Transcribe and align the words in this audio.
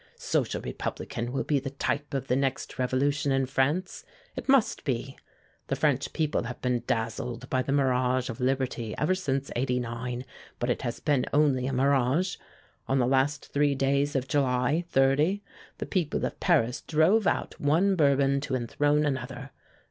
Social 0.15 0.59
Republican 0.63 1.31
will 1.31 1.43
be 1.43 1.59
the 1.59 1.69
type 1.69 2.15
of 2.15 2.25
the 2.25 2.35
next 2.35 2.79
revolution 2.79 3.31
in 3.31 3.45
France 3.45 4.03
it 4.35 4.49
must 4.49 4.83
be. 4.83 5.15
The 5.67 5.75
French 5.75 6.11
people 6.11 6.45
have 6.45 6.59
been 6.59 6.81
dazzled 6.87 7.47
by 7.51 7.61
the 7.61 7.71
mirage 7.71 8.27
of 8.27 8.39
liberty 8.39 8.95
ever 8.97 9.13
since 9.13 9.51
'89, 9.55 10.25
but 10.57 10.71
it 10.71 10.81
has 10.81 10.99
been 10.99 11.27
only 11.31 11.67
a 11.67 11.71
mirage. 11.73 12.37
On 12.87 12.97
the 12.97 13.05
last 13.05 13.53
three 13.53 13.75
days 13.75 14.15
of 14.15 14.27
July, 14.27 14.85
'30, 14.89 15.43
the 15.77 15.85
people 15.85 16.25
of 16.25 16.39
Paris 16.39 16.81
drove 16.81 17.27
out 17.27 17.59
one 17.61 17.95
Bourbon 17.95 18.41
to 18.41 18.55
enthrone 18.55 19.05
another. 19.05 19.51